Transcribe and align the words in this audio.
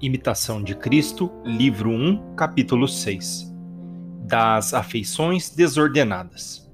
Imitação 0.00 0.62
de 0.62 0.76
Cristo, 0.76 1.28
livro 1.44 1.90
1, 1.90 2.36
capítulo 2.36 2.86
6 2.86 3.52
Das 4.24 4.72
afeições 4.72 5.50
desordenadas. 5.50 6.70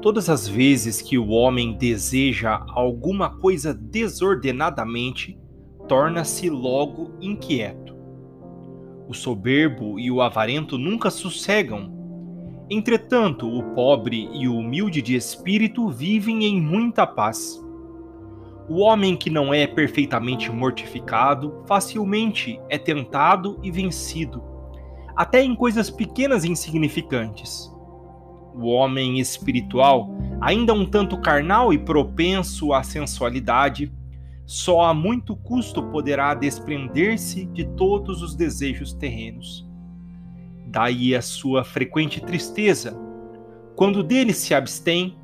Todas 0.00 0.30
as 0.30 0.48
vezes 0.48 1.02
que 1.02 1.18
o 1.18 1.28
homem 1.28 1.76
deseja 1.76 2.64
alguma 2.68 3.28
coisa 3.28 3.74
desordenadamente, 3.74 5.38
torna-se 5.86 6.48
logo 6.48 7.10
inquieto. 7.20 7.94
O 9.06 9.12
soberbo 9.12 10.00
e 10.00 10.10
o 10.10 10.22
avarento 10.22 10.78
nunca 10.78 11.10
sossegam. 11.10 11.92
Entretanto, 12.70 13.46
o 13.46 13.62
pobre 13.74 14.30
e 14.32 14.48
o 14.48 14.56
humilde 14.56 15.02
de 15.02 15.14
espírito 15.14 15.90
vivem 15.90 16.46
em 16.46 16.58
muita 16.58 17.06
paz. 17.06 17.62
O 18.70 18.82
homem 18.82 19.16
que 19.16 19.28
não 19.28 19.52
é 19.52 19.66
perfeitamente 19.66 20.48
mortificado 20.48 21.64
facilmente 21.66 22.60
é 22.68 22.78
tentado 22.78 23.58
e 23.64 23.70
vencido, 23.72 24.44
até 25.16 25.42
em 25.42 25.56
coisas 25.56 25.90
pequenas 25.90 26.44
e 26.44 26.52
insignificantes. 26.52 27.68
O 28.54 28.68
homem 28.68 29.18
espiritual, 29.18 30.14
ainda 30.40 30.72
um 30.72 30.86
tanto 30.86 31.20
carnal 31.20 31.72
e 31.72 31.78
propenso 31.78 32.72
à 32.72 32.84
sensualidade, 32.84 33.92
só 34.46 34.82
a 34.82 34.94
muito 34.94 35.34
custo 35.34 35.82
poderá 35.90 36.32
desprender-se 36.32 37.46
de 37.46 37.64
todos 37.70 38.22
os 38.22 38.36
desejos 38.36 38.92
terrenos. 38.92 39.68
Daí 40.64 41.12
a 41.12 41.22
sua 41.22 41.64
frequente 41.64 42.20
tristeza, 42.20 42.96
quando 43.74 44.00
dele 44.00 44.32
se 44.32 44.54
abstém, 44.54 45.16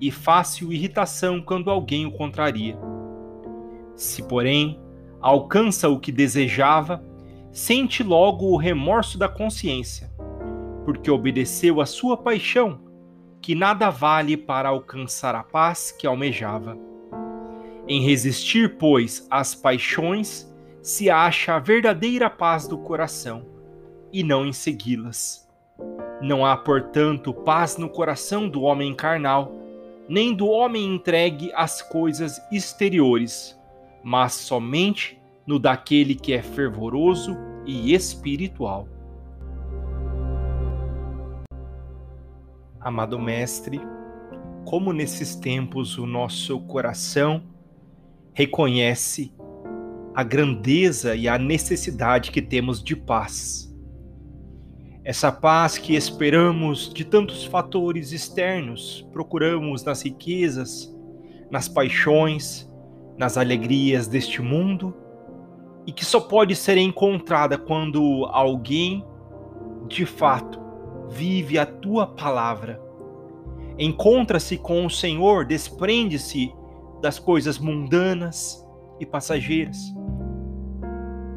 e 0.00 0.10
fácil 0.10 0.72
irritação 0.72 1.40
quando 1.40 1.70
alguém 1.70 2.06
o 2.06 2.12
contraria. 2.12 2.93
Se, 3.96 4.22
porém, 4.22 4.80
alcança 5.20 5.88
o 5.88 5.98
que 5.98 6.10
desejava, 6.10 7.02
sente 7.52 8.02
logo 8.02 8.46
o 8.46 8.56
remorso 8.56 9.16
da 9.16 9.28
consciência, 9.28 10.10
porque 10.84 11.10
obedeceu 11.10 11.80
à 11.80 11.86
sua 11.86 12.16
paixão, 12.16 12.80
que 13.40 13.54
nada 13.54 13.90
vale 13.90 14.36
para 14.36 14.68
alcançar 14.68 15.34
a 15.34 15.42
paz 15.42 15.92
que 15.92 16.06
almejava. 16.06 16.76
Em 17.86 18.04
resistir, 18.04 18.76
pois, 18.76 19.26
às 19.30 19.54
paixões, 19.54 20.52
se 20.82 21.08
acha 21.08 21.54
a 21.54 21.58
verdadeira 21.58 22.28
paz 22.28 22.66
do 22.66 22.78
coração, 22.78 23.46
e 24.12 24.22
não 24.22 24.44
em 24.44 24.52
segui-las. 24.52 25.48
Não 26.20 26.44
há, 26.44 26.56
portanto, 26.56 27.32
paz 27.32 27.76
no 27.76 27.88
coração 27.88 28.48
do 28.48 28.62
homem 28.62 28.94
carnal, 28.94 29.52
nem 30.08 30.34
do 30.34 30.48
homem 30.48 30.94
entregue 30.94 31.52
às 31.54 31.82
coisas 31.82 32.40
exteriores 32.50 33.58
mas 34.04 34.34
somente 34.34 35.18
no 35.46 35.58
daquele 35.58 36.14
que 36.14 36.34
é 36.34 36.42
fervoroso 36.42 37.36
e 37.66 37.94
espiritual. 37.94 38.86
Amado 42.78 43.18
Mestre, 43.18 43.80
como 44.66 44.92
nesses 44.92 45.34
tempos 45.34 45.96
o 45.96 46.06
nosso 46.06 46.60
coração 46.60 47.42
reconhece 48.34 49.32
a 50.14 50.22
grandeza 50.22 51.16
e 51.16 51.26
a 51.26 51.38
necessidade 51.38 52.30
que 52.30 52.42
temos 52.42 52.82
de 52.82 52.94
paz. 52.94 53.74
Essa 55.02 55.30
paz 55.32 55.76
que 55.76 55.94
esperamos 55.94 56.92
de 56.92 57.04
tantos 57.04 57.44
fatores 57.44 58.12
externos, 58.12 59.06
procuramos 59.12 59.82
nas 59.82 60.02
riquezas, 60.02 60.94
nas 61.50 61.68
paixões, 61.68 62.70
nas 63.16 63.36
alegrias 63.36 64.06
deste 64.06 64.42
mundo 64.42 64.94
e 65.86 65.92
que 65.92 66.04
só 66.04 66.20
pode 66.20 66.56
ser 66.56 66.78
encontrada 66.78 67.58
quando 67.58 68.26
alguém 68.26 69.04
de 69.86 70.06
fato 70.06 70.60
vive 71.10 71.58
a 71.58 71.66
tua 71.66 72.06
palavra. 72.06 72.80
Encontra-se 73.78 74.56
com 74.56 74.86
o 74.86 74.90
Senhor, 74.90 75.44
desprende-se 75.44 76.52
das 77.02 77.18
coisas 77.18 77.58
mundanas 77.58 78.64
e 78.98 79.04
passageiras. 79.04 79.76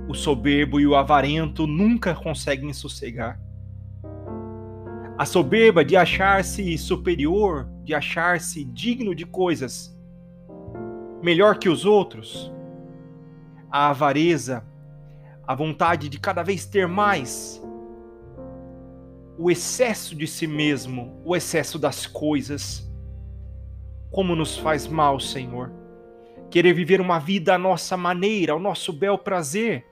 O 0.07 0.13
soberbo 0.13 0.79
e 0.79 0.88
o 0.88 0.96
avarento 0.96 1.68
nunca 1.68 2.16
conseguem 2.16 2.72
sossegar. 2.72 3.40
A 5.18 5.25
soberba 5.25 5.84
de 5.84 5.96
achar-se 5.96 6.78
superior, 6.78 7.68
de 7.84 7.94
achar-se 7.94 8.63
digno 8.63 9.16
de 9.16 9.25
coisas 9.25 9.97
melhor 11.28 11.60
que 11.60 11.68
os 11.68 11.84
outros, 11.84 12.50
a 13.70 13.90
avareza, 13.90 14.66
a 15.46 15.54
vontade 15.54 16.08
de 16.08 16.18
cada 16.18 16.42
vez 16.42 16.66
ter 16.66 16.88
mais, 16.88 17.62
o 19.38 19.52
excesso 19.52 20.16
de 20.16 20.26
si 20.26 20.48
mesmo, 20.48 21.22
o 21.26 21.36
excesso 21.36 21.78
das 21.78 22.08
coisas, 22.08 22.90
como 24.10 24.38
nos 24.38 24.58
faz 24.58 24.88
mal, 24.88 25.20
Senhor. 25.20 25.70
Querer 26.50 26.72
viver 26.72 27.02
uma 27.02 27.20
vida 27.20 27.56
à 27.56 27.58
nossa 27.58 27.98
maneira, 27.98 28.54
ao 28.54 28.59
nosso 28.59 28.94
bel 28.94 29.18
prazer, 29.18 29.86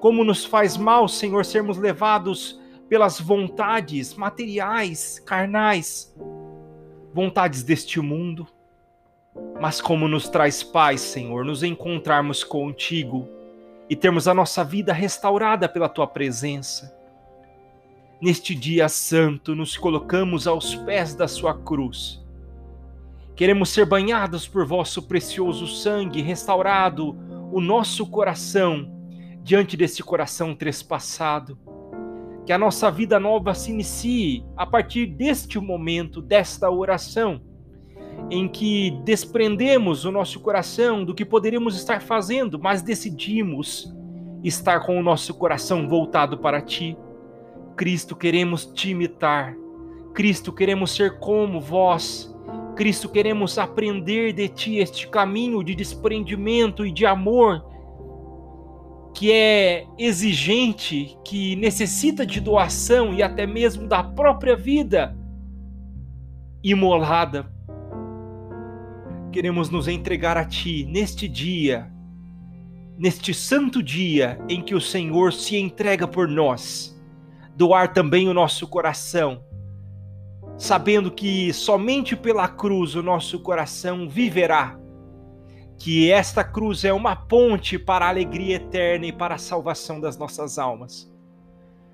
como 0.00 0.24
nos 0.24 0.44
faz 0.44 0.76
mal, 0.76 1.06
Senhor, 1.06 1.44
sermos 1.44 1.78
levados 1.78 2.60
pelas 2.88 3.20
vontades 3.20 4.14
materiais, 4.14 5.20
carnais, 5.20 6.12
vontades 7.14 7.62
deste 7.62 8.00
mundo 8.00 8.48
mas 9.60 9.80
como 9.80 10.06
nos 10.06 10.28
traz 10.28 10.62
paz, 10.62 11.00
Senhor, 11.00 11.44
nos 11.44 11.62
encontrarmos 11.62 12.44
contigo 12.44 13.28
e 13.88 13.96
termos 13.96 14.28
a 14.28 14.34
nossa 14.34 14.62
vida 14.62 14.92
restaurada 14.92 15.68
pela 15.68 15.88
tua 15.88 16.06
presença. 16.06 16.94
Neste 18.20 18.54
dia 18.54 18.88
santo, 18.88 19.54
nos 19.54 19.76
colocamos 19.76 20.46
aos 20.46 20.74
pés 20.74 21.14
da 21.14 21.28
sua 21.28 21.54
cruz. 21.54 22.24
Queremos 23.34 23.68
ser 23.68 23.84
banhados 23.84 24.48
por 24.48 24.66
vosso 24.66 25.02
precioso 25.02 25.66
sangue, 25.66 26.22
restaurado 26.22 27.16
o 27.52 27.60
nosso 27.60 28.06
coração 28.06 28.90
diante 29.42 29.76
desse 29.76 30.02
coração 30.02 30.54
trespassado. 30.54 31.58
Que 32.46 32.52
a 32.52 32.58
nossa 32.58 32.90
vida 32.90 33.20
nova 33.20 33.54
se 33.54 33.70
inicie 33.70 34.44
a 34.56 34.66
partir 34.66 35.06
deste 35.06 35.58
momento, 35.58 36.22
desta 36.22 36.70
oração 36.70 37.42
em 38.30 38.48
que 38.48 38.90
desprendemos 39.04 40.04
o 40.04 40.10
nosso 40.10 40.40
coração 40.40 41.04
do 41.04 41.14
que 41.14 41.24
poderíamos 41.24 41.76
estar 41.76 42.00
fazendo, 42.00 42.58
mas 42.58 42.82
decidimos 42.82 43.94
estar 44.42 44.80
com 44.80 44.98
o 44.98 45.02
nosso 45.02 45.34
coração 45.34 45.88
voltado 45.88 46.38
para 46.38 46.60
Ti. 46.60 46.96
Cristo, 47.76 48.16
queremos 48.16 48.66
te 48.66 48.90
imitar. 48.90 49.56
Cristo, 50.14 50.52
queremos 50.52 50.90
ser 50.90 51.18
como 51.18 51.60
vós. 51.60 52.34
Cristo, 52.74 53.08
queremos 53.08 53.58
aprender 53.58 54.32
de 54.32 54.48
Ti 54.48 54.78
este 54.78 55.08
caminho 55.08 55.62
de 55.62 55.74
desprendimento 55.74 56.84
e 56.84 56.90
de 56.90 57.06
amor 57.06 57.64
que 59.14 59.32
é 59.32 59.86
exigente, 59.96 61.16
que 61.24 61.56
necessita 61.56 62.26
de 62.26 62.38
doação 62.38 63.14
e 63.14 63.22
até 63.22 63.46
mesmo 63.46 63.88
da 63.88 64.02
própria 64.02 64.54
vida 64.54 65.16
imolada 66.62 67.50
queremos 69.36 69.68
nos 69.68 69.86
entregar 69.86 70.38
a 70.38 70.46
Ti 70.46 70.86
neste 70.88 71.28
dia, 71.28 71.92
neste 72.96 73.34
santo 73.34 73.82
dia 73.82 74.40
em 74.48 74.62
que 74.62 74.74
o 74.74 74.80
Senhor 74.80 75.30
se 75.30 75.58
entrega 75.58 76.08
por 76.08 76.26
nós, 76.26 76.98
doar 77.54 77.92
também 77.92 78.30
o 78.30 78.32
nosso 78.32 78.66
coração, 78.66 79.44
sabendo 80.56 81.10
que 81.10 81.52
somente 81.52 82.16
pela 82.16 82.48
cruz 82.48 82.94
o 82.94 83.02
nosso 83.02 83.38
coração 83.40 84.08
viverá, 84.08 84.80
que 85.78 86.10
esta 86.10 86.42
cruz 86.42 86.82
é 86.82 86.94
uma 86.94 87.14
ponte 87.14 87.78
para 87.78 88.06
a 88.06 88.08
alegria 88.08 88.56
eterna 88.56 89.04
e 89.04 89.12
para 89.12 89.34
a 89.34 89.38
salvação 89.38 90.00
das 90.00 90.16
nossas 90.16 90.58
almas. 90.58 91.12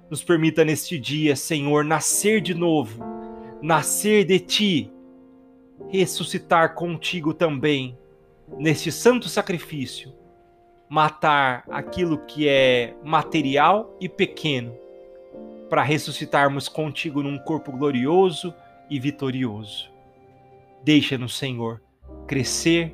Nos 0.08 0.22
permita 0.22 0.64
neste 0.64 0.96
dia, 0.96 1.34
Senhor, 1.34 1.84
nascer 1.84 2.40
de 2.40 2.54
novo, 2.54 3.02
nascer 3.60 4.24
de 4.24 4.38
Ti 4.38 4.91
ressuscitar 5.92 6.74
contigo 6.74 7.34
também 7.34 7.98
neste 8.58 8.90
santo 8.90 9.28
sacrifício, 9.28 10.12
matar 10.88 11.64
aquilo 11.70 12.18
que 12.24 12.48
é 12.48 12.94
material 13.04 13.94
e 14.00 14.08
pequeno, 14.08 14.74
para 15.68 15.82
ressuscitarmos 15.82 16.68
contigo 16.68 17.22
num 17.22 17.38
corpo 17.38 17.70
glorioso 17.72 18.54
e 18.90 18.98
vitorioso. 18.98 19.90
Deixa-nos, 20.82 21.36
Senhor, 21.36 21.82
crescer, 22.26 22.92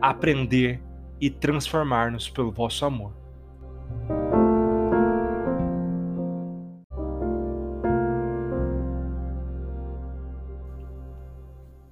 aprender 0.00 0.82
e 1.20 1.30
transformar-nos 1.30 2.28
pelo 2.28 2.50
vosso 2.50 2.84
amor. 2.84 3.12